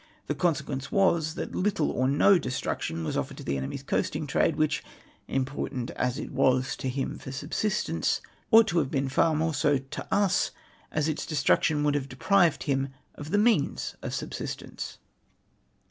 The 0.25 0.33
consequence 0.33 0.91
was, 0.91 1.35
that 1.35 1.53
little 1.53 1.91
or 1.91 2.07
no 2.07 2.39
destruction 2.39 3.03
was 3.03 3.15
offered 3.15 3.37
to 3.37 3.43
the 3.43 3.55
enemy's 3.55 3.83
coasting 3.83 4.25
trade, 4.25 4.55
which, 4.55 4.83
important 5.27 5.91
as 5.91 6.17
it 6.17 6.31
was 6.31 6.75
to 6.77 6.89
him 6.89 7.19
for 7.19 7.31
subsistence, 7.31 8.19
ought 8.49 8.65
to 8.69 8.79
have 8.79 8.89
been 8.89 9.09
for 9.09 9.35
more 9.35 9.53
so 9.53 9.77
to 9.77 10.07
us, 10.11 10.49
as 10.91 11.07
its 11.07 11.23
destruction 11.23 11.83
would 11.83 11.93
have 11.93 12.09
deprived 12.09 12.63
him 12.63 12.89
of 13.13 13.29
the 13.29 13.37
means 13.37 13.95
of 14.01 14.15
subsistence. 14.15 14.97